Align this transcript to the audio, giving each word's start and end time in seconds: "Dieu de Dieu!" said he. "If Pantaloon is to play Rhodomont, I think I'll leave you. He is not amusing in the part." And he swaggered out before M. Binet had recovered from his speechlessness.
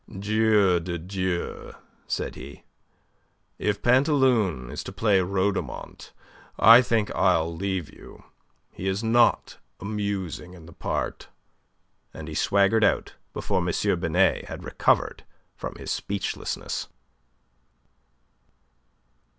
"Dieu 0.17 0.79
de 0.79 0.97
Dieu!" 0.97 1.75
said 2.07 2.33
he. 2.33 2.63
"If 3.59 3.83
Pantaloon 3.83 4.71
is 4.71 4.83
to 4.85 4.91
play 4.91 5.19
Rhodomont, 5.21 6.11
I 6.57 6.81
think 6.81 7.11
I'll 7.13 7.55
leave 7.55 7.93
you. 7.93 8.23
He 8.71 8.87
is 8.87 9.03
not 9.03 9.59
amusing 9.79 10.55
in 10.55 10.65
the 10.65 10.73
part." 10.73 11.29
And 12.15 12.27
he 12.27 12.33
swaggered 12.33 12.83
out 12.83 13.13
before 13.31 13.59
M. 13.59 13.99
Binet 13.99 14.45
had 14.45 14.63
recovered 14.63 15.23
from 15.55 15.75
his 15.75 15.91
speechlessness. 15.91 16.87